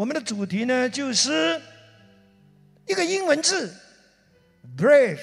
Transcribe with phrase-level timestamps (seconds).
[0.00, 1.60] 我们的主题呢，就是
[2.86, 3.70] 一个英文字
[4.74, 5.20] ，brave。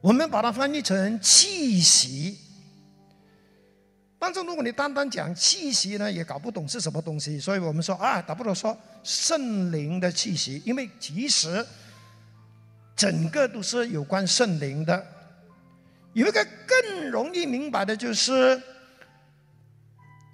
[0.00, 2.38] 我们把它翻译成气息。
[4.16, 7.40] 但是如果你单单讲气息呢，也搞不懂是什么东西。
[7.40, 11.66] 所以我们说啊，打不如说圣灵的气息，因为其实
[12.94, 15.04] 整个都是有关圣灵的。
[16.12, 18.62] 有一个更容易明白的就是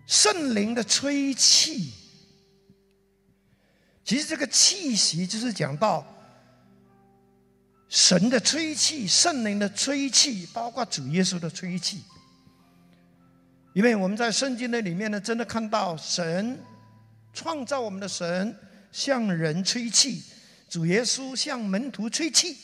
[0.08, 1.92] 圣灵的吹气。
[4.02, 6.04] 其实这个气息就是讲到
[7.88, 12.02] 神的吹气、圣灵的吹气，包括主耶稣的吹气。
[13.74, 16.58] 因为我们在圣经的里面呢，真的看到神
[17.32, 18.56] 创造我们的神
[18.90, 20.24] 向人吹气，
[20.68, 22.56] 主耶稣向门徒吹气，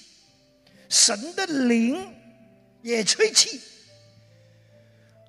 [0.89, 2.13] 神的灵。
[2.83, 3.63] 也吹气，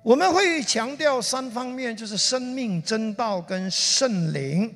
[0.06, 4.72] 我们会强调三方面，就是生命、真道跟圣灵。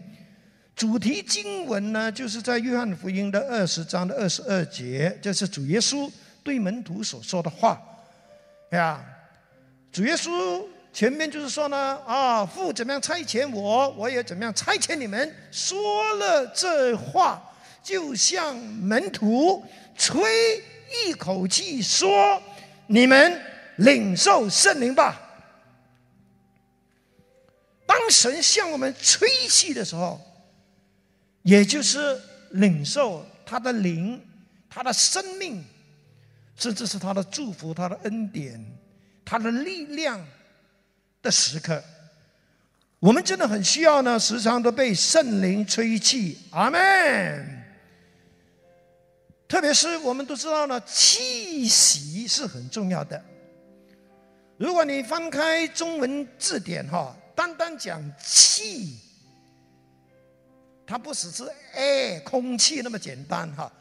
[0.74, 6.10] 主题经文呢，就是在约翰福音的二十章的二十二节，这是主耶稣
[6.42, 7.80] 对门徒所说的话。
[8.72, 9.00] 呀，
[9.92, 15.32] 主耶稣前面就是说呢，啊，父怎么样差遣我，我也怎么样差遣你们。
[15.52, 17.40] 说了这话，
[17.84, 19.64] 就像门徒
[19.96, 20.20] 吹
[21.06, 22.42] 一口气说。
[22.88, 23.40] 你们
[23.80, 25.20] 领受圣灵吧。
[27.86, 30.20] 当神向我们吹气的时候，
[31.42, 32.20] 也就是
[32.52, 34.24] 领受他的灵、
[34.68, 35.64] 他的生命，
[36.56, 38.64] 甚至是他的祝福、他的恩典、
[39.24, 40.24] 他的力量
[41.20, 41.82] 的时刻。
[43.00, 46.38] 我们真的很需要呢，时常都被圣灵吹气。
[46.50, 47.64] 阿门。
[49.48, 53.24] 特别是我们都知道呢，气息是很重要的。
[54.60, 58.98] 如果你翻开中文字典哈，单单讲气，
[60.86, 63.72] 它不只是哎空气那么简单哈。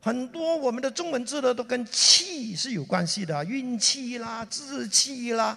[0.00, 5.56] 很多我们的中文字呢，都跟气是有关系的，运气啦、志气啦、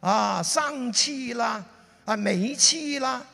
[0.00, 1.64] 啊上气啦、
[2.04, 3.24] 啊煤气啦、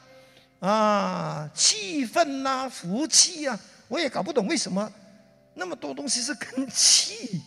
[0.61, 3.59] 啊气氛啦、福气啊，
[3.89, 4.89] 我也搞不懂为什么。
[5.55, 7.40] 那么多东西是跟气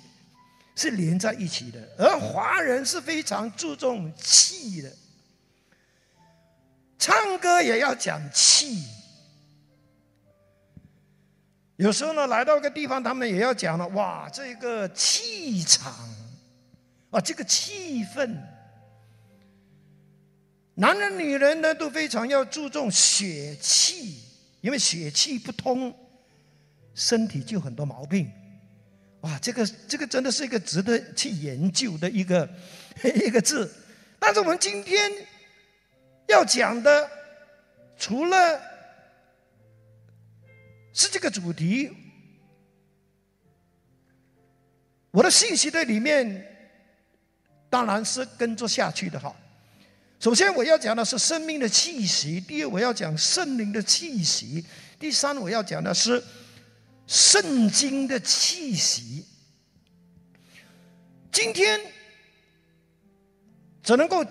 [0.75, 4.91] 是连在一起的，而华人是非常注重气的，
[6.97, 8.83] 唱歌也要讲气。
[11.75, 15.91] 有时候呢，来到一个地方，他们也要讲了，哇，这个气场，
[17.11, 18.37] 啊，这个气氛，
[20.75, 24.21] 男人女人呢都非常要注重血气，
[24.61, 25.93] 因为血气不通。
[26.95, 28.31] 身体就很多毛病，
[29.23, 29.39] 哇！
[29.39, 32.49] 这个这个真的是一个值得去研究的一个
[33.25, 33.73] 一个字。
[34.19, 35.09] 但是我们今天
[36.27, 37.09] 要讲的，
[37.97, 38.61] 除了
[40.93, 41.89] 是这个主题，
[45.11, 46.45] 我的信息在里面
[47.69, 49.33] 当然是跟着下去的哈。
[50.19, 54.65] 首先我要讲的是生命的气息，第二我要讲圣灵的气息，
[54.99, 56.21] 第三我要讲的是。
[57.07, 59.25] 圣经的气息，
[61.31, 61.79] 今天
[63.83, 64.25] 只能够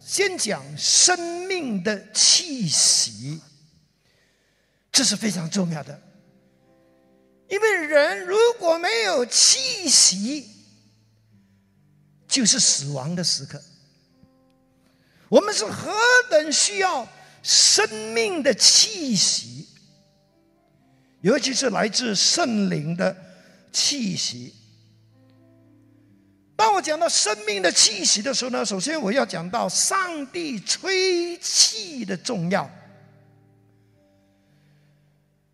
[0.00, 3.40] 先讲生命的气息，
[4.90, 6.00] 这是非常重要的。
[7.48, 10.48] 因为人如果没有气息，
[12.26, 13.62] 就是死亡的时刻。
[15.28, 15.92] 我们是何
[16.30, 17.06] 等需要
[17.42, 19.68] 生命的气息！
[21.22, 23.16] 尤其是来自圣灵的
[23.72, 24.54] 气息。
[26.54, 32.68] 当我讲到生命的气息的时候呢，首先我要讲到上帝吹气的重要。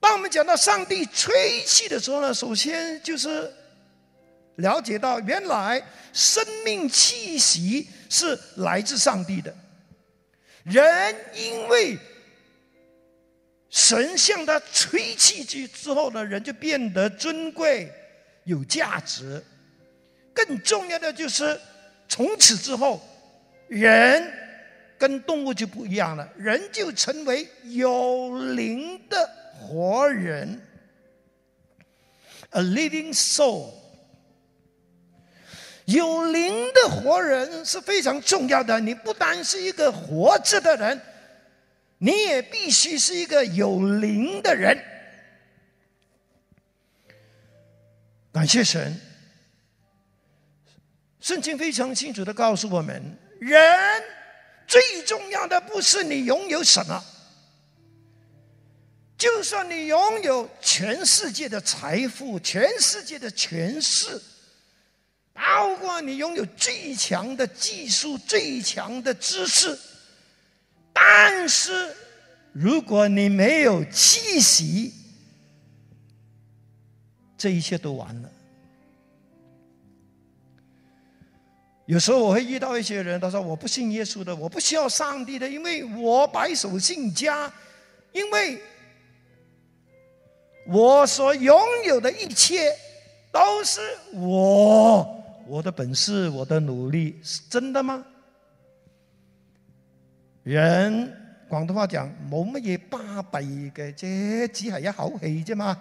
[0.01, 3.51] 当我们讲到上帝吹气的时候呢，首先就是
[4.57, 9.55] 了解到原来生命气息是来自上帝的。
[10.65, 11.99] 人因为
[13.71, 17.93] 神向他吹气之之后呢，人就变得尊贵、
[18.45, 19.43] 有价值。
[20.33, 21.61] 更重要的就是，
[22.09, 23.01] 从此之后，
[23.67, 24.33] 人
[24.97, 30.61] 跟动物就不一样了，人就成为有灵的活人
[32.51, 33.71] ，a living soul。
[35.85, 41.01] 有灵的活人是非常重要的，你不单是一个活着的人。
[41.99, 44.83] 你也必须是一个有灵的人。
[48.33, 49.01] 感谢神，
[51.21, 53.61] 圣经非常清楚的告诉我们：人
[54.67, 57.05] 最重要的不是你拥有什么，
[59.17, 64.23] 就算你拥有全世界的财富、全世界的权势，
[65.33, 69.77] 包括你拥有最强的技术、最强的知识，
[71.01, 71.95] 但是
[72.53, 74.93] 如果你没有气息，
[77.37, 78.29] 这一切都完了。
[81.87, 87.51] 有时候我会遇到一些人，他说：“我不信耶稣的，我不需要上帝的，因为我白手兴家，
[88.13, 88.61] 因为
[90.67, 92.77] 我所拥有的一切
[93.33, 93.81] 都是
[94.13, 98.05] 我我的本事，我的努力，是真的吗？”
[100.55, 101.15] 人
[101.47, 105.79] 广东话讲冇乜嘢巴闭嘅，这只系一口气啫嘛，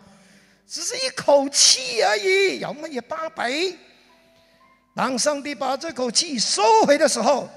[0.67, 3.77] 只是一口气而已，有乜嘢巴闭？
[4.93, 7.47] 当上帝把这口气收回的时候，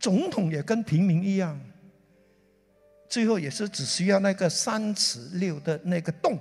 [0.00, 1.60] 总统也跟平民一样，
[3.10, 6.38] 最后也是只需要那个三尺六的那个洞。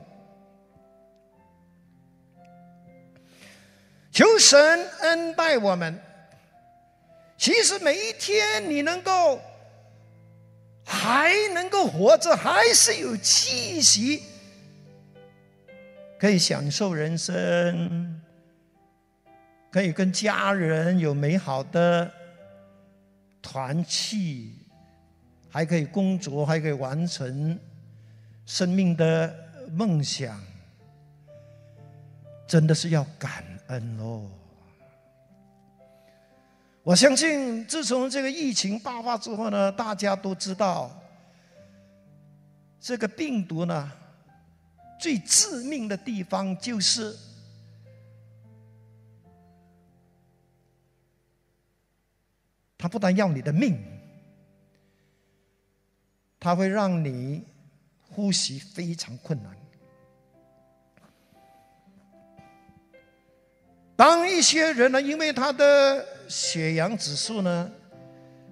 [4.09, 6.06] 求神恩待我们。
[7.38, 9.39] 其实每一天你能够
[10.84, 14.24] 还能够活着，还是有气息。
[16.19, 18.19] 可以享受人生，
[19.69, 22.12] 可以跟家人有美好的
[23.39, 24.56] 团契，
[25.48, 27.60] 还可以工作，还可以完成
[28.48, 29.31] 生命的
[29.72, 30.42] 梦想，
[32.48, 34.28] 真的是要感恩哦！
[36.88, 40.89] 我相信，自从这个疫情爆发之后呢，大家都知道
[42.80, 43.92] 这个病毒呢。
[44.98, 47.13] 最致命的地方就是，
[52.78, 53.78] 它不但要你的命，
[56.39, 57.44] 它会让你
[58.10, 59.54] 呼吸非常困难。
[63.98, 67.71] 当一些人呢，因为他的血氧指数呢，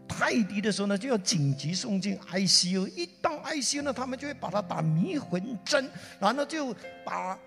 [0.07, 2.87] 太低的时候呢，就要紧急送进 ICU。
[2.87, 5.89] 一到 ICU 呢，他们就会把它打迷魂针，
[6.19, 6.73] 然后就
[7.03, 7.37] 把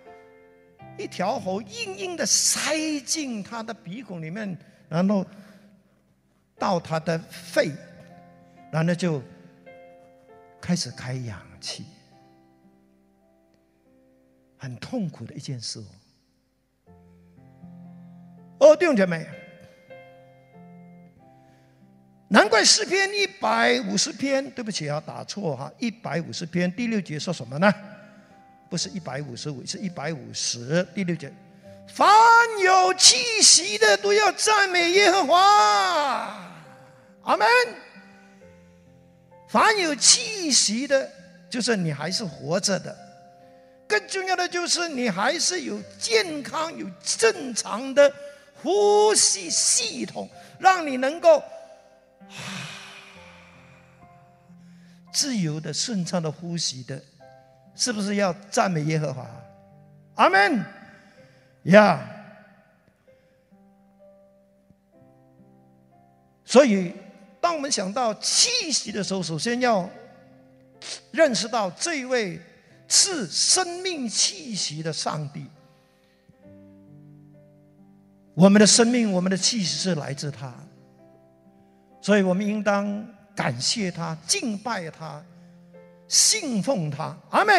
[0.98, 4.58] 一条喉硬硬的塞进他的鼻孔里面，
[4.88, 5.24] 然后
[6.58, 7.70] 到他的肺，
[8.70, 9.22] 然后就
[10.60, 11.84] 开始开氧气，
[14.56, 15.84] 很痛苦的一件事哦。
[18.58, 19.26] 哦，弟兄姐妹。
[22.30, 27.72] 难怪诗篇一百五十篇，对不起啊，打错哈，一百五十篇第六节说什么呢？
[28.68, 31.32] 不是一百五十五，是一百五十第六节。
[31.94, 32.06] 凡
[32.62, 35.38] 有气息的都要赞美耶和华，
[37.22, 37.48] 阿门。
[39.48, 41.10] 凡有气息的，
[41.48, 42.94] 就是你还是活着的；
[43.86, 48.12] 更重要的就是你还是有健康、有正常的
[48.62, 50.28] 呼吸系统，
[50.58, 51.42] 让你能够。
[52.28, 52.68] 啊
[55.12, 57.02] 自由的、顺畅的呼吸的，
[57.74, 59.28] 是不是要赞美耶和华？
[60.14, 60.64] 阿门。
[61.64, 62.00] 呀，
[66.44, 66.94] 所以
[67.40, 69.90] 当我们想到气息的时候，首先要
[71.10, 72.40] 认识到这位
[72.86, 75.46] 赐生命气息的上帝。
[78.34, 80.54] 我们的生命、我们的气息是来自他。
[82.08, 85.22] 所以我们应当感谢他、敬拜他、
[86.08, 87.54] 信奉他，阿门。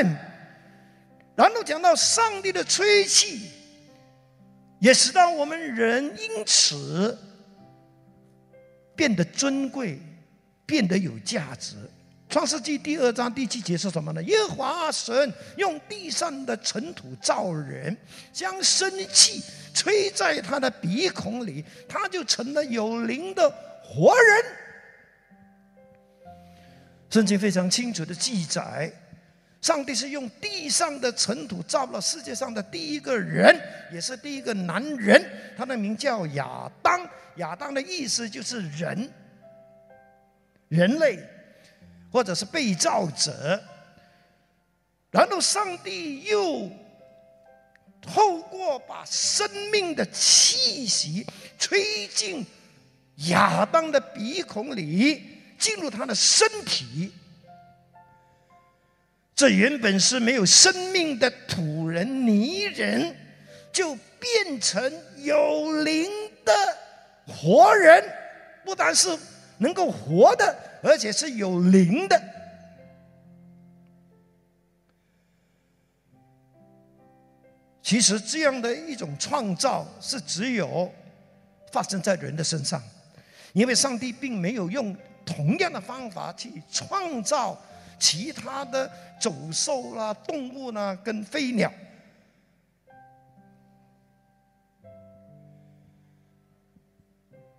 [1.35, 3.51] 然后讲到上帝的吹气，
[4.79, 7.15] 也使到我们人因此
[8.95, 9.99] 变得尊贵、
[10.65, 11.75] 变得有价值。
[12.27, 14.23] 创世纪第二章第七节是什么呢？
[14.23, 17.95] 耶和华神用地上的尘土造人，
[18.33, 19.43] 将生气
[19.75, 23.68] 吹在他的鼻孔里，他就成了有灵的。
[23.91, 24.45] 活人，
[27.09, 28.91] 圣经非常清楚的记载，
[29.61, 33.59] 上帝是用地上的尘土造了世界上的第一个人，
[33.91, 35.19] 也是第一个男人，
[35.57, 37.09] 他的名叫亚当。
[37.37, 39.09] 亚当的意思就是人，
[40.67, 41.17] 人类，
[42.11, 43.59] 或者是被造者。
[45.09, 46.69] 然后上帝又
[47.99, 51.25] 透过把生命的气息
[51.57, 52.45] 吹进。
[53.27, 55.21] 亚当的鼻孔里
[55.57, 57.11] 进入他的身体，
[59.35, 63.15] 这原本是没有生命的土人泥人，
[63.71, 64.81] 就变成
[65.17, 66.09] 有灵
[66.45, 66.53] 的
[67.27, 68.03] 活人。
[68.65, 69.17] 不但是
[69.57, 72.21] 能够活的，而且是有灵的。
[77.81, 80.93] 其实这样的一种创造是只有
[81.71, 82.79] 发生在人的身上，
[83.53, 87.59] 因为上帝并没有用同样的方法去创造
[87.99, 91.71] 其他的走兽啦、动物啦跟飞鸟。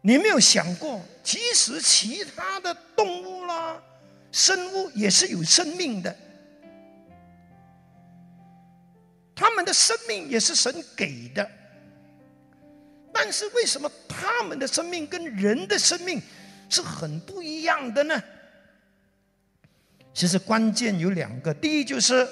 [0.02, 3.82] 你没有想过，其实其他的动物啦、
[4.32, 6.16] 生物也是有生命的。
[9.34, 11.50] 他们的生命也是神给的，
[13.22, 16.22] 但是为什么他们的生命跟人的生命
[16.70, 18.18] 是很不一样的呢？
[20.14, 22.26] 其实关键有两个，第一就是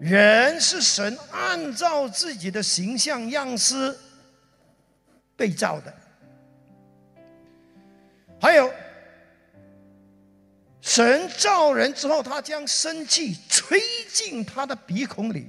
[0.00, 3.96] 人是神按照自己的形象样式
[5.36, 5.94] 被造的，
[8.40, 8.68] 还有
[10.80, 13.80] 神造人之后，他将生气吹
[14.12, 15.46] 进他的鼻孔里。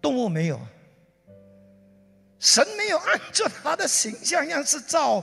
[0.00, 0.60] 动物没有，
[2.46, 5.18] 神没有按照他的形象样式造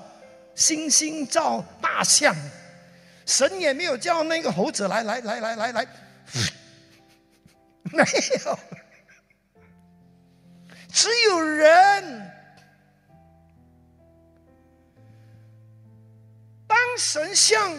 [0.58, 2.36] 猩猩、造大象，
[3.26, 5.88] 神也没有叫那个猴子来来来来来来，
[7.94, 8.04] 没
[8.44, 8.60] 有，
[10.92, 12.30] 只有人。
[16.68, 17.74] 当神向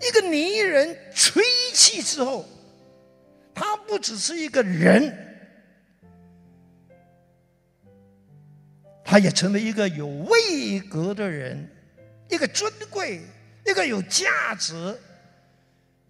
[0.00, 2.48] 一个泥人吹气之后，
[3.54, 5.27] 他不只是一个人。
[9.10, 11.66] 他也成为一个有位格的人，
[12.28, 13.22] 一个尊贵，
[13.64, 14.94] 一个有价值，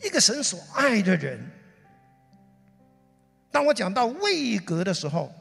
[0.02, 1.38] 一个神所爱的人。
[3.52, 5.32] 当我讲到位格的时候，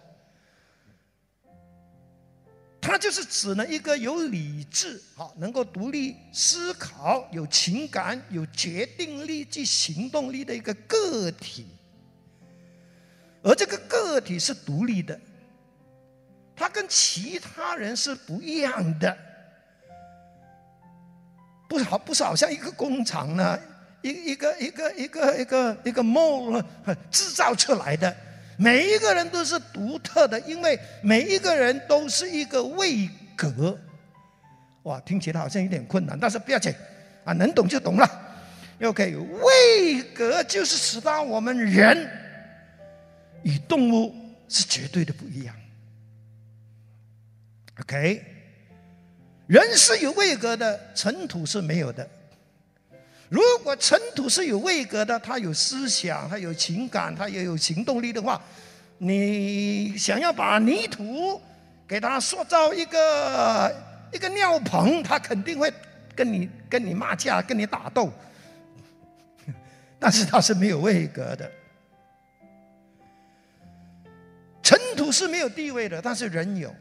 [2.79, 11.65] 他就是指呢一个有理智、好能够独立思考、有情感、有决定力及行动力的一个个体，
[13.41, 15.19] 而这个个体是独立的。
[16.57, 19.15] 他跟其他人是不一样的，
[21.69, 23.59] 不好不是好像一个工厂呢，
[24.01, 26.59] 一一个一个一个一个一个梦
[27.11, 28.13] 制造出来的，
[28.57, 33.77] 每一个人都是独特的，因为每一个人都是一个位格。
[34.83, 36.73] 哇，听起来好像有点困难，但是不要紧，
[37.23, 38.09] 啊，能懂就懂了。
[38.81, 42.09] OK，位格就是使到我们人
[43.43, 44.15] 与动物
[44.49, 45.53] 是绝对的不一样。
[47.81, 48.23] OK，
[49.45, 52.09] 人是有位格的，尘土是没有的。
[53.29, 58.41] 如果尘土是有位格的，他有思想，他有情感，他也有行动力的话，
[58.97, 61.39] 你想要把泥土
[61.87, 63.75] 给他塑造一个
[64.11, 65.71] 一个尿盆，他肯定会
[66.15, 68.11] 跟你跟你骂架，跟你打斗。
[69.99, 71.51] 但是他是没有位格的，
[74.63, 76.73] 尘土是没有地位的，但是人有。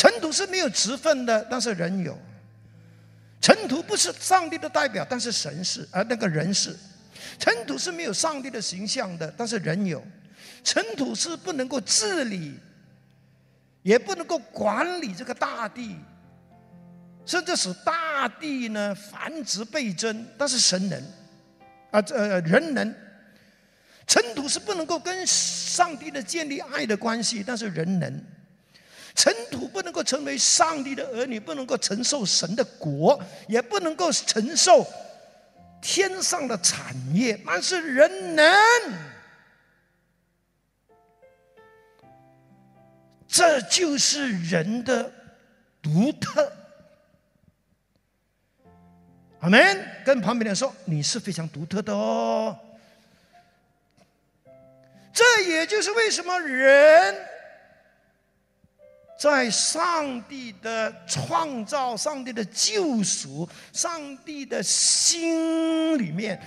[0.00, 2.16] 尘土是没有职分的，但是人有。
[3.38, 6.74] 尘土不是上帝的代表，但是神是，而那个人是。
[7.38, 10.02] 尘土是没有上帝的形象的，但是人有。
[10.64, 12.58] 尘土是不能够治理，
[13.82, 15.94] 也不能够管理这个大地，
[17.26, 21.04] 甚至使大地呢繁殖倍增，但是神能，
[21.90, 22.94] 啊，这呃人能。
[24.06, 28.24] 尘土是不能够跟上帝的建立爱的关系，但是人能。
[29.14, 34.86] 尘土不能够成为上帝的儿女，不能够承受神的国，也不能够承受
[35.82, 37.38] 天上的产业。
[37.44, 38.54] 但是人能，
[43.26, 45.12] 这就是人的
[45.82, 46.52] 独特。
[49.40, 49.86] 阿门！
[50.04, 52.58] 跟旁边的人说，你是非常独特的哦。
[55.12, 57.14] 这也就是为什么人。
[59.20, 66.40] 在上帝的创造、上帝的救赎、上帝的心里面，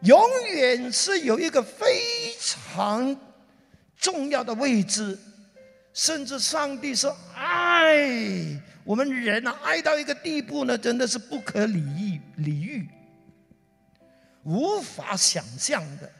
[0.00, 0.18] 永
[0.54, 3.14] 远是有一个非常
[3.94, 5.18] 重要的位置。
[5.92, 7.98] 甚至上帝是爱
[8.84, 12.88] 我们人啊，爱到一个地步呢，真的是不可理喻、理喻，
[14.44, 16.10] 无法想象的。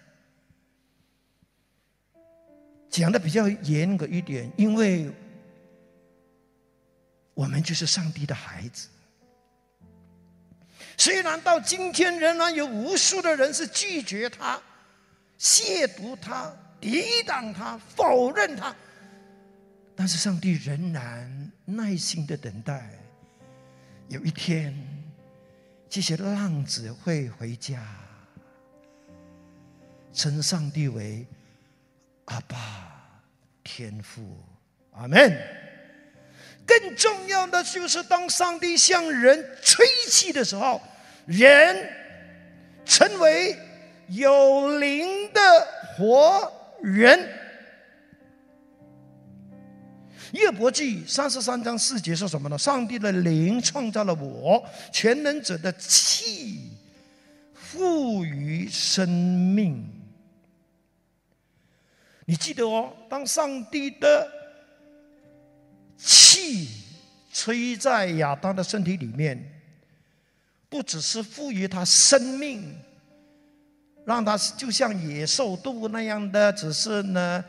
[2.90, 5.10] 讲的比较严格一点，因为。
[7.34, 8.88] 我们就是上帝的孩子。
[10.98, 14.60] 虽然到今天仍然有无数的人是拒绝他、
[15.38, 18.74] 亵渎他、抵挡他、否认他，
[19.96, 22.90] 但是上帝仍然耐心的等待，
[24.08, 24.76] 有一天
[25.88, 27.84] 这些浪子会回家，
[30.12, 31.26] 称上帝为
[32.26, 33.22] 阿爸
[33.64, 34.38] 天父，
[34.92, 35.71] 阿门。
[36.66, 40.80] 更重要的就是，当上帝向人吹气的时候，
[41.26, 41.88] 人
[42.84, 43.56] 成为
[44.08, 45.40] 有灵的
[45.96, 46.52] 活
[46.82, 47.28] 人。
[50.32, 52.56] 约伯记三十三章四节说什么呢？
[52.56, 56.70] 上帝的灵创造了我，全能者的气
[57.52, 59.86] 赋予生命。
[62.24, 64.26] 你记得哦，当上帝的
[66.04, 66.68] 气
[67.32, 69.62] 吹在亚当的身体里面，
[70.68, 72.76] 不只是赋予他生命，
[74.04, 77.44] 让他就像野兽动物那样的，只是呢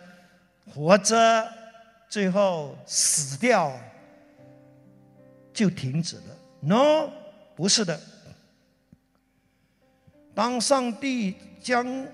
[0.73, 1.63] 活着。
[2.09, 3.75] 最后死掉
[5.51, 7.09] 就停止了？No，
[7.55, 7.99] 不是的。
[10.35, 12.07] 当上帝将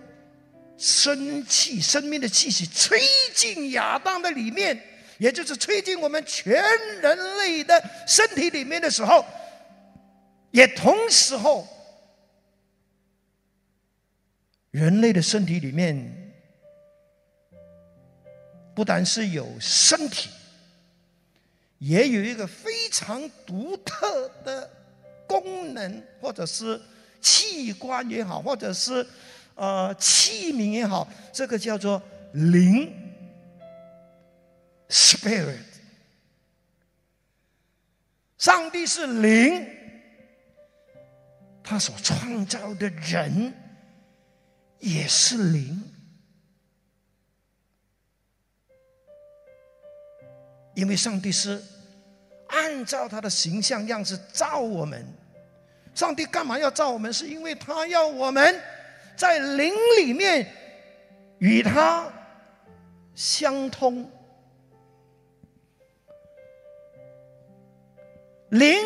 [0.77, 2.97] 生气、生命的气息吹
[3.35, 4.81] 进亚当的里面，
[5.19, 6.51] 也就是吹进我们全
[7.01, 9.23] 人类的身体里面的时候，
[10.49, 11.67] 也同时候，
[14.71, 16.15] 人类的身体里面。
[18.75, 20.29] 不但是有身体，
[21.79, 24.71] 也有一个非常独特的
[25.27, 26.79] 功能，或者是
[27.19, 29.05] 器官也好，或者是
[29.55, 32.89] 呃器皿也好，这个叫做灵
[34.89, 35.57] （spirit）。
[38.37, 39.67] 上帝是灵，
[41.63, 43.53] 他所创造的人
[44.79, 45.83] 也是灵。
[50.73, 51.61] 因为上帝是
[52.47, 55.05] 按照他的形象样式造我们，
[55.93, 57.11] 上帝干嘛要造我们？
[57.11, 58.61] 是因为他要我们
[59.17, 60.49] 在灵里面
[61.39, 62.09] 与他
[63.13, 64.09] 相通。
[68.49, 68.77] 灵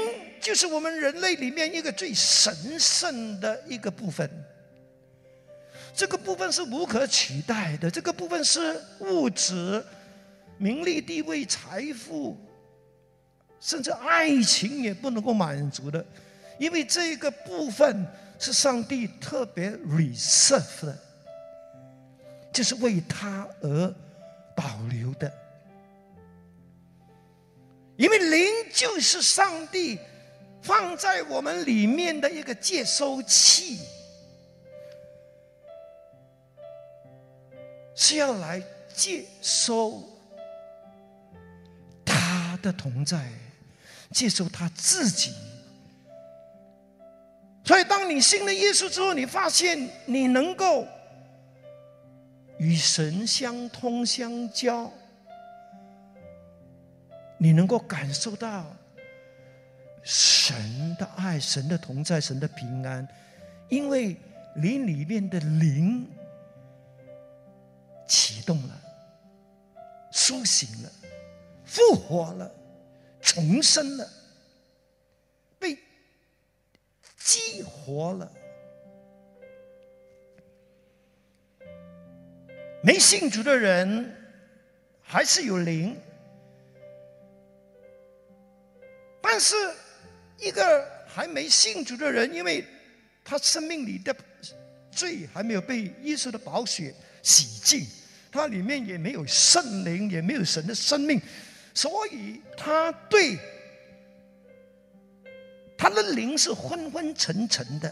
[0.41, 4.29] 就是我们人类里面一个最神圣的一个部分，
[5.93, 9.83] 这个部分是无可取代的，这个部分是物质。
[10.59, 12.37] 名利、地位、财富，
[13.59, 16.05] 甚至爱情也不能够满足的，
[16.57, 18.05] 因为这个部分
[18.39, 20.97] 是上帝特别 reserve 的，
[22.53, 23.93] 就是为他而
[24.55, 25.29] 保留的。
[27.97, 29.99] 因为灵就是上帝
[30.61, 33.79] 放在我们里面的一个接收器，
[37.95, 38.61] 是要来
[38.93, 40.03] 接收
[42.05, 42.33] 他。
[42.63, 43.27] 的同在，
[44.13, 45.33] 接受他自己。
[47.65, 50.87] 所以，当你信了耶稣之后，你发现你能够
[52.57, 54.89] 与神相通相交，
[57.43, 58.73] 你能够感受到
[60.01, 63.05] 神的爱、神的同在、神的平安，
[63.67, 64.15] 因为
[64.55, 66.09] 你里面的灵
[68.07, 68.81] 启动了，
[70.09, 70.89] 苏醒了。
[71.65, 72.49] 复活了，
[73.19, 74.09] 重生了，
[75.59, 75.77] 被
[77.17, 78.31] 激活了。
[82.81, 84.15] 没信主的人
[85.01, 85.97] 还是有灵，
[89.33, 89.55] 但是
[90.37, 92.63] 一个还没信主的人，因为
[93.25, 94.15] 他生命里的
[94.91, 96.93] 罪还没有被耶稣的宝血
[97.23, 97.83] 洗净，
[98.31, 101.19] 他里面也没有圣灵，也没有神的生命。
[101.73, 103.39] 所以他对
[105.75, 107.91] 他的灵是昏昏沉沉的，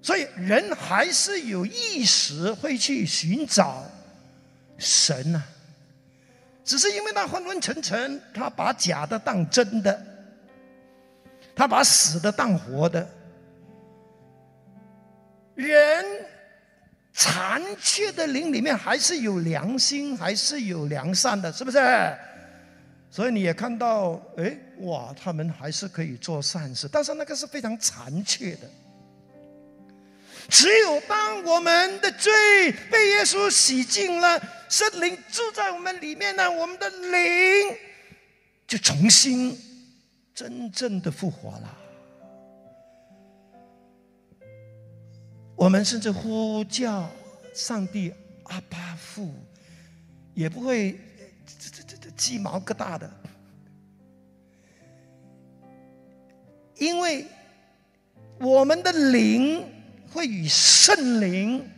[0.00, 3.84] 所以人还是有意识会去寻找
[4.78, 5.42] 神呐，
[6.64, 10.00] 只是因为他昏昏沉沉，他把假的当真的，
[11.54, 13.08] 他把死的当活的，
[15.54, 16.04] 人。
[17.14, 21.78] 残缺的灵里面还是有良心，还是有良善的，是不是？
[23.10, 28.60] 所以你也看到，哎，哇，他们还是可以做善事，但是那个是非常残缺的。
[30.48, 37.76] 只有当我们的罪被耶稣洗净了，圣灵住在我们里面呢，我们的灵
[38.66, 39.58] 就重新
[40.34, 41.78] 真正的复活了。
[45.54, 47.08] 我们甚至呼叫
[47.54, 48.12] 上帝
[48.44, 49.32] 阿巴父，
[50.34, 50.98] 也不会
[51.46, 53.08] 这这这这鸡毛疙瘩的，
[56.76, 57.26] 因为
[58.40, 59.64] 我们的灵
[60.12, 61.68] 会与圣灵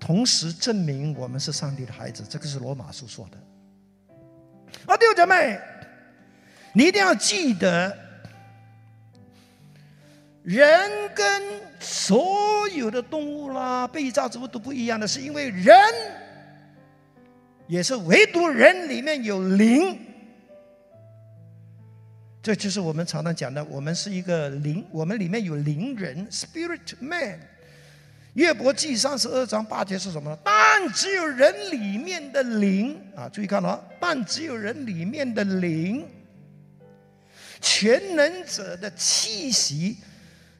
[0.00, 3.38] 同时证明我们是上帝的孩子，这个是罗马书说的。
[4.86, 5.60] 啊，弟兄姐妹，
[6.72, 7.96] 你一定要记得，
[10.42, 11.42] 人跟
[11.78, 15.76] 所有的动物啦、被造植物都不一样的是，因为人
[17.68, 19.98] 也是唯独人里面有灵，
[22.42, 27.38] 这就是我们常常讲的，我们是一个灵，我们里面有灵人 （spirit man）。
[28.34, 30.38] 约伯记三十二章八节是什么呢？
[30.42, 36.04] 但只有人里面的灵啊，注意看了，但只有人里面的灵，
[37.60, 39.98] 全能者的气息，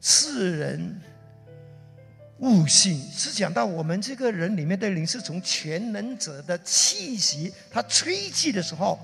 [0.00, 1.00] 是人
[2.38, 9.00] 悟性，是讲到我们这个人里面的灵是从全能者的气息，他吹气的时候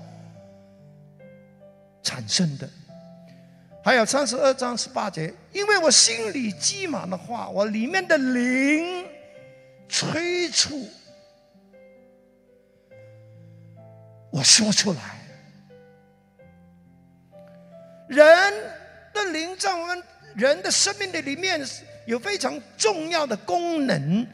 [2.09, 2.67] 产生的。
[3.83, 9.05] 还有三十二章十八节，因为我心里积满了话，我里面的灵
[9.87, 10.89] 催促
[14.31, 14.99] 我说出来。
[18.07, 18.25] 人
[19.13, 20.03] 的灵在我们
[20.35, 21.61] 人的生命的里面
[22.07, 24.27] 有非常重要的功能，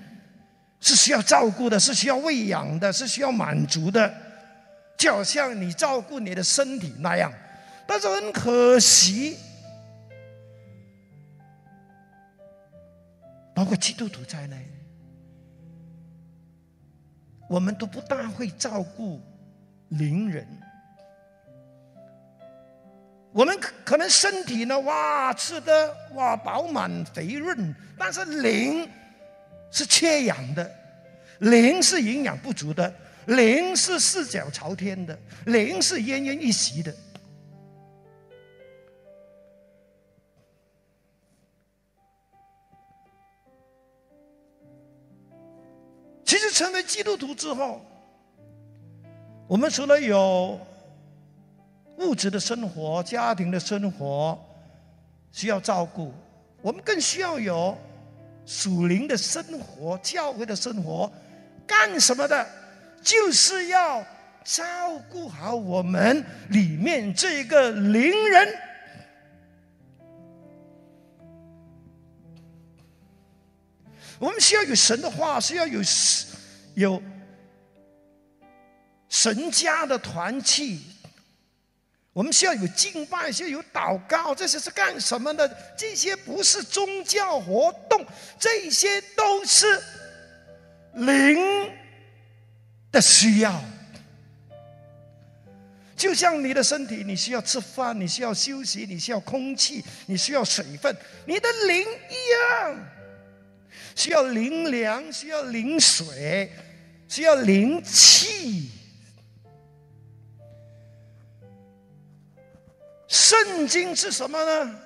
[0.80, 4.12] 是需要照顾的，是需要喂养的，是需要满足的，
[4.98, 7.32] 就好像你照顾你的身体那样。
[7.88, 9.38] 但是很可惜，
[13.54, 14.68] 包括基督徒在内，
[17.48, 19.22] 我们都不大会照顾
[19.90, 20.48] 邻人。
[23.32, 28.90] 我们可可能身体呢，哇，吃的哇饱满肥润，但是灵
[29.72, 30.72] 是缺氧的，
[31.40, 32.94] 灵是营养不足的，
[33.28, 36.96] 灵是四脚朝天的，灵是奄奄一息的。
[46.86, 47.82] 基督徒之后，
[49.48, 50.60] 我们除了有
[51.98, 54.40] 物质的生活、家庭的生活
[55.32, 56.14] 需要照顾，
[56.62, 57.78] 我们更需要有
[58.46, 61.12] 属灵的生活、教会的生活。
[61.68, 62.48] 干什么的？
[63.02, 64.04] 就是要
[64.44, 68.48] 照顾好我们里面这个灵人。
[74.18, 75.84] 我们需要有神的话，需要有
[76.76, 77.02] 有
[79.10, 80.82] 神家的团契。
[82.14, 85.46] 我们需要有敬拜，需要有祷告，这些是干什么的？
[85.78, 88.06] 这些不是宗教活动，
[88.40, 89.82] 这些都是
[90.94, 91.70] 灵
[92.90, 93.62] 的需要。
[95.98, 102.92] 就像你的身体，你需要吃饭，你需要休息，你需要空气，你需要水分，你的灵一样。
[103.94, 106.50] 需要灵粮，需要灵水，
[107.08, 108.72] 需要灵气。
[113.08, 114.80] 圣经是什么呢？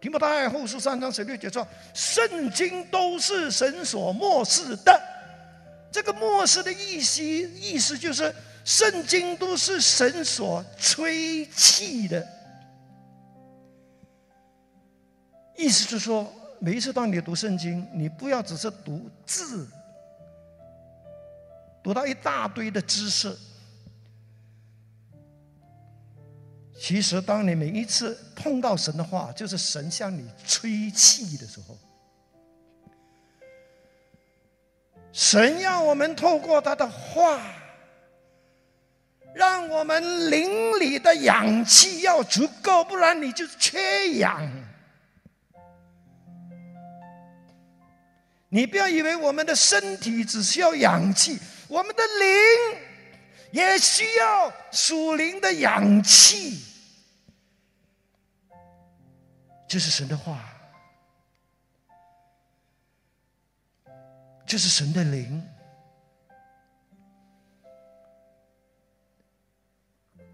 [0.00, 5.00] 提摩太后书三章十六节说：“圣经都是神所漠视的。”
[5.92, 12.26] 这个漠视的意思，意思就是圣经都是神所吹气的。
[15.56, 16.32] 意思是说。
[16.64, 19.66] 每一次当你读圣经，你不要只是读字，
[21.82, 23.36] 读到一大堆的知识。
[26.78, 31.78] 其实，当你每一次碰到神的话，就是神向你吹气的时候。
[35.12, 37.40] 神要我们透过他的话，
[39.34, 44.50] 让我们灵里的氧气要足够，不然你就缺氧。
[48.48, 51.38] 你不要以为我们的身体只需要氧气，
[51.72, 52.78] 我们的灵
[53.50, 56.62] 也需要属灵的氧气。
[59.66, 60.38] 这是神的话，
[64.44, 65.42] 这是神的灵。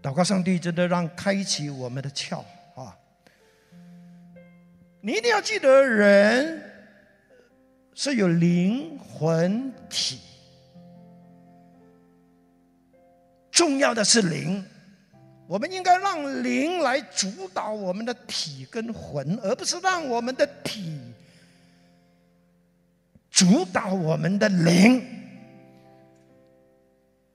[0.01, 2.43] 祷告上帝，真的让开启我们的窍
[2.75, 2.99] 啊！
[4.99, 6.65] 你一定要记得人。
[7.95, 10.21] 是有灵魂体，
[13.59, 14.63] 重要的是灵。
[15.45, 20.97] 我们应该让灵来主导我们的体跟魂，而不是让我们的体
[23.29, 25.03] 主导我们的灵。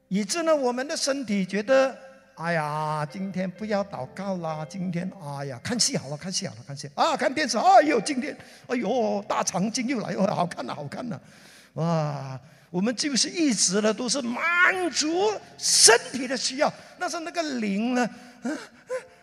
[0.08, 1.94] 以致呢，我们的身体觉得，
[2.36, 8.34] 哎呀，今天不要祷告啦，今天，哎呀，看戏好了，看戏好了，看戏啊，看电视，哎呦，今天，
[8.68, 11.20] 哎呦，大长今又来了，好看了，好看了，
[11.74, 12.40] 哇，
[12.74, 18.10] 我们就是一直呢都是满足身体的需要，但是那个灵呢，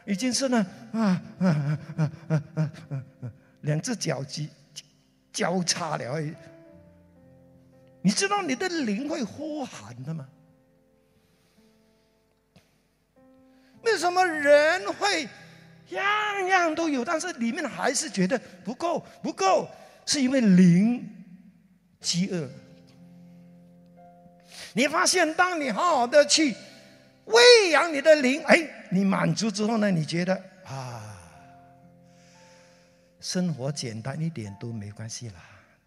[0.06, 1.48] 已经是呢，啊啊
[1.98, 3.32] 啊啊啊啊，
[3.64, 4.48] 两只脚趾
[5.34, 6.34] 交叉了而已，
[8.02, 10.26] 你知道你的灵会呼喊的吗？
[13.84, 15.28] 为什么人会
[15.90, 19.68] 样样都有，但是里面还是觉得不够不够？
[20.06, 21.06] 是因为灵
[22.00, 22.50] 饥饿。
[24.74, 26.56] 你发现，当你好好的去
[27.26, 29.92] 喂养你的灵，哎，你满足之后呢？
[29.92, 30.34] 你觉得
[30.66, 31.18] 啊，
[33.20, 35.36] 生活简单一点都没关系啦，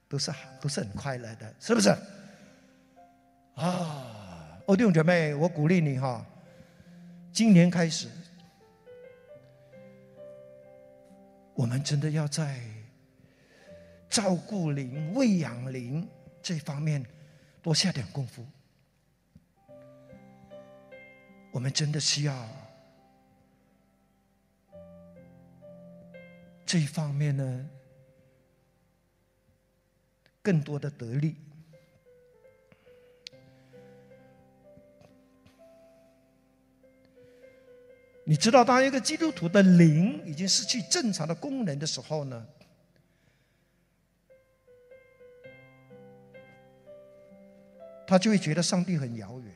[0.09, 1.89] 都是都是很快乐的，是不是？
[3.55, 6.25] 啊，弟兄姐妹，我鼓励你哈。
[7.33, 8.09] 今年开始，
[11.55, 12.61] 我们真的要在
[14.09, 16.09] 照顾灵、喂养灵
[16.43, 17.05] 这方面
[17.61, 18.47] 多下点功夫。
[21.55, 22.49] 我们真的需要
[26.67, 27.71] 这一方面呢，
[30.43, 31.37] 更多的得力。
[38.25, 42.49] 你知道，当一个基督徒的灵已经失去正常的功能的时候呢，
[48.09, 49.54] 他就会觉得上帝很遥远。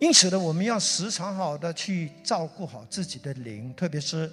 [0.00, 4.28] 因此呢，我们要时常好的去照顾好自己的灵，特别是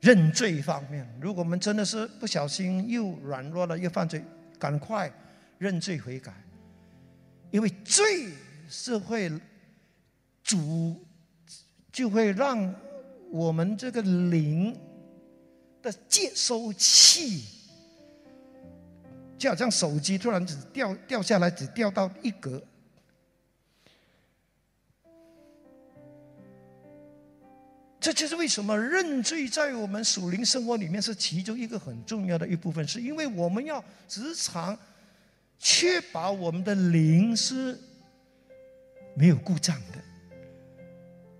[0.00, 1.08] 认罪方面。
[1.20, 4.22] 如果我们真的是不小心又软弱了，又犯罪。
[4.58, 5.10] 赶快
[5.56, 6.34] 认罪悔改，
[7.50, 8.30] 因为罪
[8.68, 9.32] 是会
[10.42, 11.02] 主
[11.90, 12.74] 就会让
[13.30, 14.78] 我们这个灵
[15.80, 17.46] 的接收器，
[19.38, 22.62] 就好像手机突然只掉掉下来，只掉到一格。
[28.00, 34.76] 这就是为什么认罪在我们属灵生活里面是其中一个很重要的一部分，是因为我们要时常
[35.58, 37.78] 确保我们的灵是
[39.14, 39.98] 没有故障的，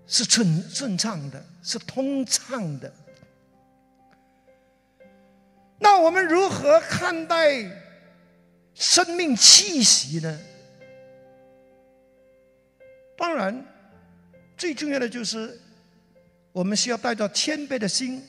[0.05, 2.93] 是顺顺畅的，是通畅的。
[5.79, 7.65] 那我们如何看待
[8.75, 10.39] 生命气息呢？
[13.17, 13.65] 当然，
[14.55, 15.59] 最重要的就是。
[16.51, 18.21] 我们需要带着谦卑的心，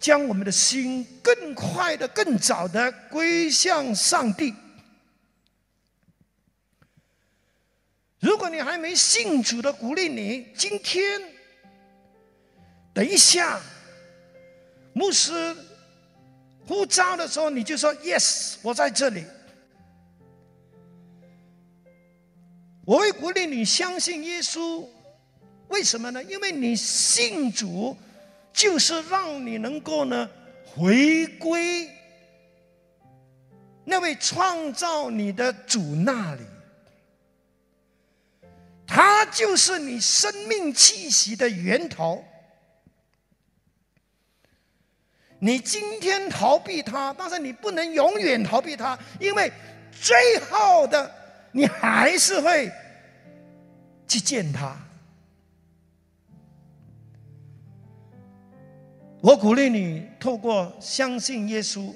[0.00, 4.52] 将我们的心更快的、更早的归向上帝。
[8.18, 11.22] 如果你还没信主的，鼓励你今天，
[12.92, 13.60] 等一下，
[14.92, 15.56] 牧师
[16.66, 19.24] 呼召的时候，你就说 “Yes，我在这里”。
[22.88, 24.82] 我会鼓励你相信耶稣，
[25.68, 26.24] 为什么呢？
[26.24, 27.94] 因为你信主，
[28.50, 30.26] 就是让你能够呢
[30.64, 31.86] 回归
[33.84, 36.40] 那位创造你的主那里，
[38.86, 42.24] 他就是你生命气息的源头。
[45.38, 49.52] 你今天逃避他，但是你不能永远逃避他，因为
[49.92, 51.17] 最后的。
[51.58, 52.70] 你还是会
[54.06, 54.76] 去见他。
[59.20, 61.92] 我鼓励你透过相信耶稣，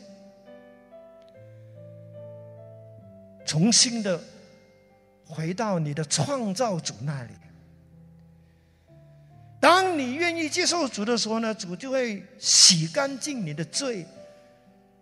[3.45, 4.21] 重新的
[5.25, 7.31] 回到你的创造主那里。
[9.61, 14.05] 当你愿意接受主的时候呢，主就会洗干净你的罪，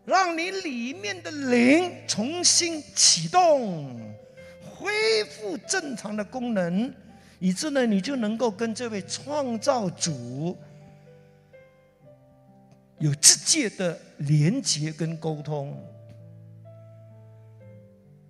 [0.05, 4.10] 让你里面的灵重新启动。
[4.81, 6.90] 恢复正常的功能，
[7.38, 10.57] 以致呢，你就能够跟这位创造主
[12.99, 15.79] 有直接的连接跟沟通。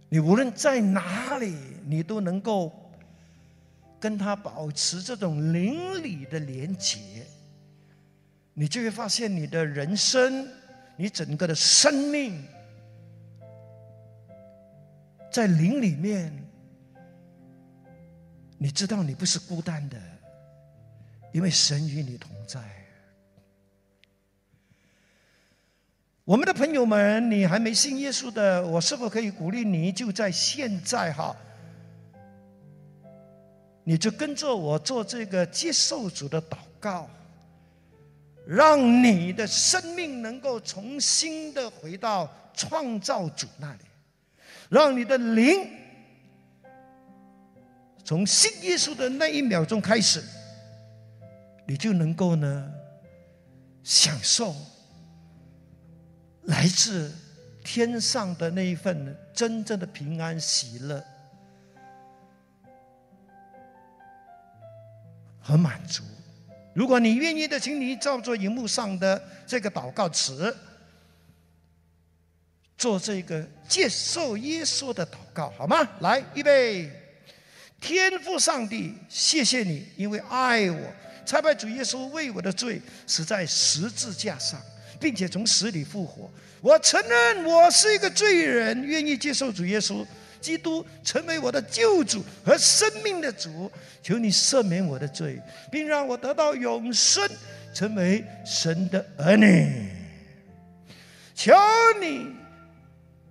[0.09, 1.55] 你无论在哪里，
[1.87, 2.73] 你都能够
[4.01, 6.99] 跟他保持这种邻里的连接，
[8.55, 10.49] 你就会发现你的人生，
[10.97, 12.43] 你整个的生命。
[15.33, 16.40] 在灵里面，
[18.63, 19.97] 你知道你不是孤单的，
[21.33, 22.61] 因为神与你同在。
[26.27, 31.35] 我们的朋友们，你还没信耶稣的，我是否可以鼓励你，就在现在哈，
[33.83, 37.09] 你就跟着我做这个接受主的祷告，
[38.47, 43.81] 让你的生命能够重新的回到创造主那里，
[44.69, 45.67] 让你的灵
[48.11, 50.21] 从信耶稣的那一秒钟开始，
[51.65, 52.69] 你就能够呢
[53.85, 54.53] 享受。
[56.47, 57.15] 来自
[57.63, 61.01] 天上的那一份真正的平安喜乐
[65.39, 66.03] 和满足。
[66.75, 70.53] 如果你愿意的，请你照做荧幕上的这个祷告词，
[72.77, 75.89] 做这个接受耶稣的祷告，好吗？
[76.01, 76.97] 来，预备！
[77.81, 80.93] 天父上帝，谢谢你，因为爱我，
[81.25, 84.61] 才把主耶稣为我的罪死在十字架上。
[85.01, 86.31] 并且从死里复活。
[86.61, 90.07] 我承认我是一个罪人，愿意接受主耶稣
[90.43, 93.73] 基督成为我的救主和生命的主。
[94.03, 95.41] 求你赦免我的罪，
[95.73, 97.27] 并让我得到永生，
[97.75, 99.89] 成为神的儿女。
[101.35, 101.55] 求
[101.99, 102.27] 你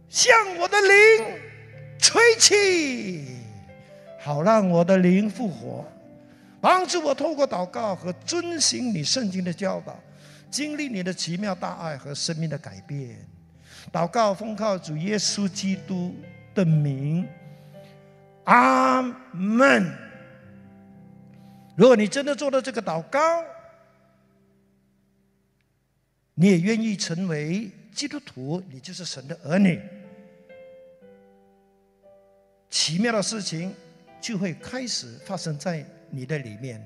[0.09, 1.39] 向我的灵
[1.99, 3.25] 吹气，
[4.29, 5.83] 好让我的灵复活，
[6.61, 9.99] 帮助我透过祷告和遵行你圣经的教导。
[10.51, 13.17] 经历你的奇妙大爱和生命的改变，
[13.91, 16.13] 祷告奉靠主耶稣基督
[16.53, 17.27] 的名，
[18.43, 19.91] 阿门。
[21.75, 23.43] 如果你真的做了这个祷告，
[26.35, 29.81] 你也愿意成为基督徒，你就是神的儿女，
[32.69, 33.73] 奇妙的事情
[34.21, 36.81] 就会开始发生在你的里面。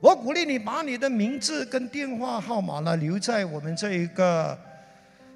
[0.00, 4.58] 我鼓励你把你的名字跟电话号码呢留在我们这一个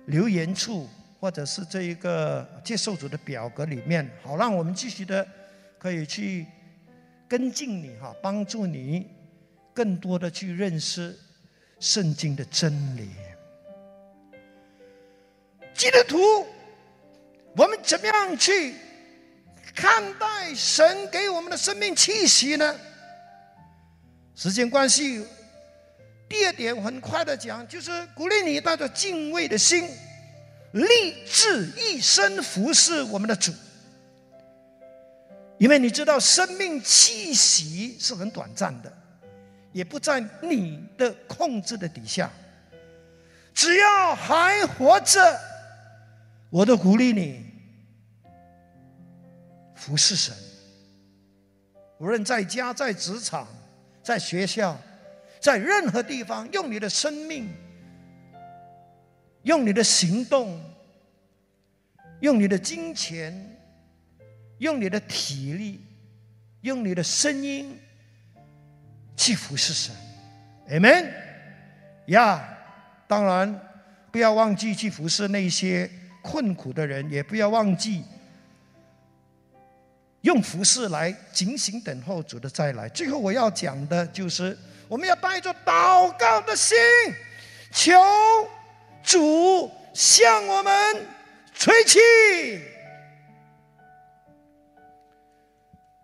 [0.07, 5.27] 留言处，或者是这一个接受组的表格里面，好让我们继续的
[5.79, 6.47] 可以去
[7.27, 9.07] 跟进你哈，帮助你
[9.73, 11.19] 更多的去认识
[11.79, 13.09] 圣经的真理。
[15.73, 16.19] 基督徒，
[17.57, 18.75] 我们怎么样去
[19.75, 22.75] 看待神给我们的生命气息呢？
[24.35, 25.25] 时间关系，
[26.29, 29.89] 第二点很快的讲，就是鼓励你带着敬畏的心，
[30.73, 33.53] 立志一生服侍我们的主。
[35.59, 38.91] 因为你知道，生命气息是很短暂的，
[39.73, 42.31] 也不在你的控制的底下。
[43.53, 45.39] 只要还活着，
[46.49, 47.50] 我都鼓励你
[49.81, 50.37] 服侍神，
[51.99, 53.49] 无论在家在职场。
[54.03, 54.81] 在学校，
[55.41, 57.47] 在任何地方，用你的生命，
[59.43, 60.59] 用你的行动，
[62.21, 63.59] 用你的金钱，
[64.57, 65.81] 用你的体力，
[66.63, 67.79] 用你的声音，
[69.15, 69.95] 去服侍神
[70.71, 71.13] ，Amen。
[72.07, 72.43] 呀，
[73.07, 73.61] 当然
[74.11, 75.89] 不要忘记去服侍那些
[76.23, 78.03] 困苦的人，也不要忘记。
[80.23, 82.89] 用服饰来警醒等候主的再来。
[82.89, 84.57] 最后我要讲的就是，
[84.89, 86.77] 我们要带着祷告的心，
[87.73, 87.93] 求
[89.03, 91.07] 主向我们
[91.55, 91.99] 吹气。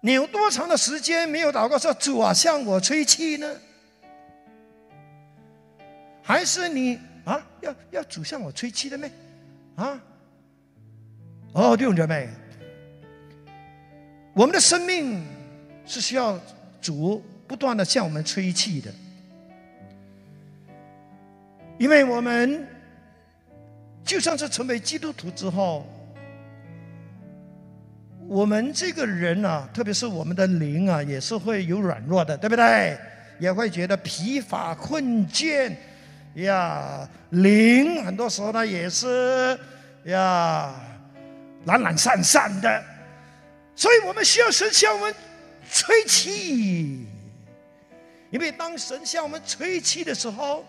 [0.01, 3.61] 你有多长的时间没有祷告说主啊向我吹气呢？
[6.23, 9.11] 还是你啊要要主向我吹气的咩？
[9.75, 10.01] 啊？
[11.53, 12.29] 哦，弟兄姐妹。
[14.37, 15.25] 我们的生命
[15.87, 16.39] 是需要
[16.79, 18.93] 主不断的向我们吹气的，
[21.79, 22.69] 因为我们
[24.05, 25.87] 就算是成为基督徒之后，
[28.29, 32.99] 我们这个人啊，特别是我们的灵啊，也是会有软弱的，对不对？
[33.39, 35.73] 也会觉得疲乏困倦
[36.35, 39.59] 呀，灵很多时候呢也是
[40.05, 40.75] 呀
[41.65, 42.85] 懒懒散散的。
[43.77, 45.15] 所以我们需要神向我们
[45.71, 47.07] 吹气，
[48.31, 50.65] 因为当神向我们吹气的时候，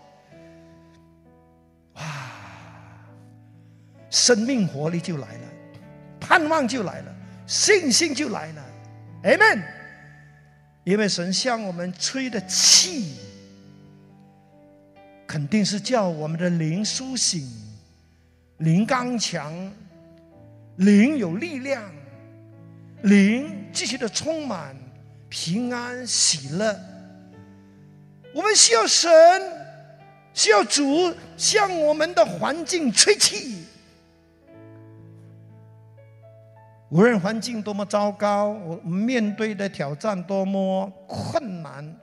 [1.94, 2.02] 哇，
[4.10, 5.40] 生命活力就来了，
[6.20, 7.14] 盼望就来了，
[7.46, 8.64] 信心就来了
[9.24, 9.62] ，Amen。
[10.84, 13.16] 因为神向我们吹的气，
[15.26, 17.46] 肯定是叫我们的灵苏醒，
[18.58, 19.72] 灵刚强，
[20.76, 21.82] 灵有力量。
[23.02, 24.76] 灵继续的充满
[25.28, 26.78] 平安喜乐，
[28.34, 29.10] 我们需要神，
[30.34, 33.64] 需要主向我们的环境吹气。
[36.90, 41.96] 无论环境多么糟糕，我面对的挑战多么困难，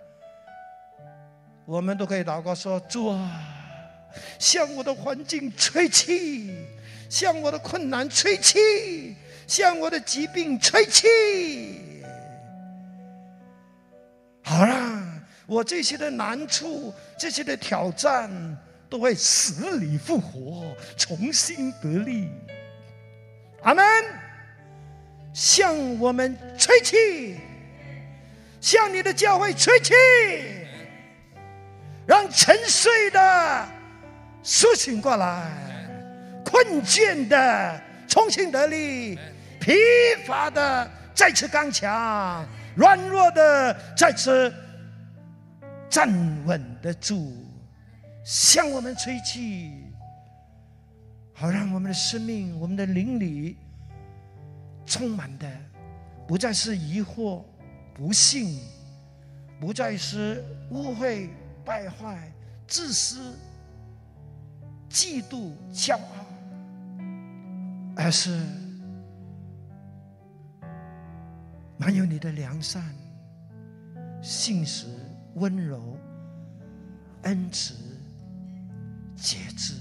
[1.66, 3.42] 我们都可以祷告说：“主啊，
[4.38, 6.56] 向我的环境吹气，
[7.10, 9.16] 向我的困难吹气，
[9.48, 12.04] 向我的疾病吹气，
[14.44, 15.04] 好啦，
[15.46, 18.30] 我这些的难处，这些的挑战，
[18.90, 22.30] 都会死里复活，重新得力。”
[23.64, 23.84] 阿门。
[25.34, 27.38] 向我们吹气，
[28.62, 29.94] 向你的教会吹气，
[32.08, 33.68] 让沉睡的
[34.42, 35.52] 苏醒过来，
[36.46, 39.20] 困倦的重新得力，
[39.66, 39.74] 疲
[40.28, 42.46] 乏的再次刚强，
[42.76, 44.54] 软弱的再次
[45.90, 46.08] 站
[46.46, 47.34] 稳得住。
[48.24, 49.72] 向我们吹气，
[51.34, 53.58] 好让我们的生命，我们的灵里。
[54.86, 55.52] 充满的
[56.28, 57.44] 不再是疑惑、
[57.92, 58.60] 不幸，
[59.60, 61.32] 不再是误会、
[61.66, 62.32] 败坏、
[62.68, 63.36] 自私、
[64.92, 66.26] 嫉妒、骄傲，
[67.96, 68.40] 而是
[71.86, 72.84] 还有你的良善、
[74.20, 74.88] 信实、
[75.36, 75.96] 温柔、
[77.22, 77.76] 恩慈、
[79.16, 79.76] 节制，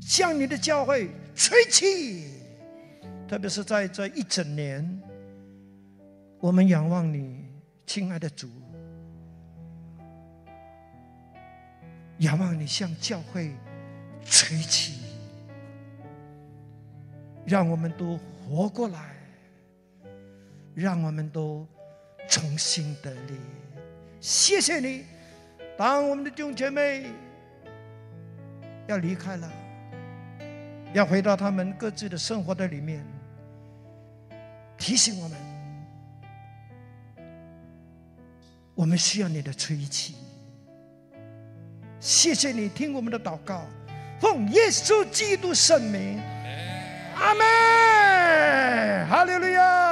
[0.00, 2.42] 向你的教会吹气。
[3.28, 5.00] 特别是在这一整年，
[6.40, 7.44] 我们仰望你，
[7.86, 8.50] 亲爱的主，
[12.18, 13.54] 仰望你向教会
[14.24, 15.04] 吹气，
[17.46, 19.14] 让我们都活过来，
[20.74, 21.66] 让我们都
[22.28, 23.38] 重新得力。
[24.20, 25.04] 谢谢你，
[25.76, 27.06] 当我们的弟兄姐妹
[28.86, 29.50] 要离开了，
[30.92, 33.04] 要回到他们各自的生活的里面。
[34.78, 35.38] 提醒我们，
[38.74, 40.16] 我们需要你的吹气。
[42.00, 43.64] 谢谢你听我们的祷告，
[44.20, 46.20] 奉耶稣基督圣名，
[47.14, 49.91] 阿门，哈利路亚。